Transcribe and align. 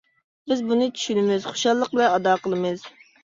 بىز 0.51 0.63
بۇنى 0.69 0.87
چۈشىنىمىز، 1.01 1.45
خۇشاللىق 1.51 1.93
بىلەن 1.97 2.09
ئادا 2.17 2.35
قىلىمىز. 2.47 2.89